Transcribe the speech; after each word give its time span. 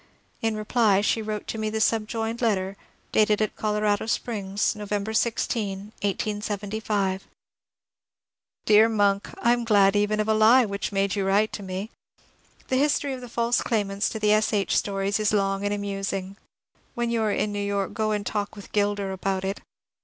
In 0.41 0.57
reply 0.57 1.01
she 1.01 1.21
wrote 1.21 1.53
me 1.53 1.69
the 1.69 1.79
subjoined 1.79 2.41
letter, 2.41 2.75
dated 3.11 3.39
at 3.39 3.55
Colorado 3.55 4.07
Springs, 4.07 4.75
November 4.75 5.13
16, 5.13 5.91
1875:— 6.01 7.27
Dear 8.65 8.89
Monk,— 8.89 9.29
I 9.43 9.53
am 9.53 9.63
glad 9.63 9.95
of 9.95 10.01
even 10.01 10.19
a 10.19 10.23
lie 10.33 10.65
which 10.65 10.91
made 10.91 11.15
you 11.15 11.23
write 11.27 11.53
to 11.53 11.61
me. 11.61 11.91
The 12.69 12.77
history 12.77 13.13
of 13.13 13.21
the 13.21 13.29
false 13.29 13.61
claimants 13.61 14.09
to 14.09 14.17
the 14.19 14.31
S. 14.31 14.53
H. 14.53 14.69
THE 14.69 14.73
SAXE 14.73 14.73
HOLM 14.87 14.93
STORIES 15.11 15.17
429 15.29 15.31
stories 15.31 15.33
18 15.35 15.37
long 15.37 15.65
and 15.65 15.71
amusing. 15.71 16.37
When 16.95 17.11
you 17.11 17.21
are 17.21 17.31
in 17.31 17.51
New 17.51 17.59
York 17.59 17.93
go 17.93 18.09
and 18.09 18.25
talk 18.25 18.55
with 18.55 18.71
Gilder 18.71 19.11
about 19.11 19.45
it. 19.45 19.61